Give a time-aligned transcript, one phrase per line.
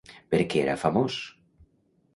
[0.31, 1.19] Per què era famós?